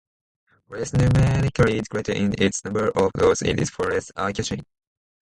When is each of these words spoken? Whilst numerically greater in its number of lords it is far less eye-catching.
Whilst 0.67 0.95
numerically 0.95 1.79
greater 1.87 2.11
in 2.11 2.33
its 2.39 2.63
number 2.65 2.87
of 2.89 3.11
lords 3.15 3.43
it 3.43 3.59
is 3.59 3.69
far 3.69 3.91
less 3.91 4.11
eye-catching. 4.15 4.65